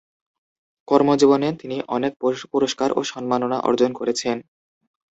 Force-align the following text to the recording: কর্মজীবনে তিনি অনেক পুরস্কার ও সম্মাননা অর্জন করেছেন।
কর্মজীবনে 0.87 1.49
তিনি 1.61 1.77
অনেক 1.87 2.11
পুরস্কার 2.53 2.89
ও 2.91 3.09
সম্মাননা 3.11 3.57
অর্জন 3.61 3.91
করেছেন। 3.93 4.37